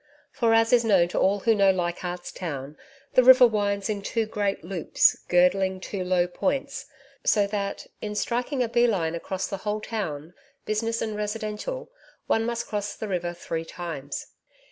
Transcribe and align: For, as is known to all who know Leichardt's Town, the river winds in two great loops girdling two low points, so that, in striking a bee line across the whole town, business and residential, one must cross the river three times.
For, 0.31 0.55
as 0.55 0.73
is 0.73 0.83
known 0.83 1.09
to 1.09 1.19
all 1.19 1.41
who 1.41 1.53
know 1.53 1.69
Leichardt's 1.69 2.31
Town, 2.31 2.75
the 3.13 3.23
river 3.23 3.45
winds 3.45 3.87
in 3.87 4.01
two 4.01 4.25
great 4.25 4.63
loops 4.63 5.15
girdling 5.27 5.79
two 5.79 6.03
low 6.03 6.25
points, 6.25 6.87
so 7.23 7.45
that, 7.45 7.85
in 8.01 8.15
striking 8.15 8.63
a 8.63 8.67
bee 8.67 8.87
line 8.87 9.13
across 9.13 9.45
the 9.47 9.57
whole 9.57 9.79
town, 9.79 10.33
business 10.65 11.03
and 11.03 11.15
residential, 11.15 11.91
one 12.25 12.47
must 12.47 12.65
cross 12.65 12.95
the 12.95 13.07
river 13.07 13.31
three 13.35 13.63
times. 13.63 14.25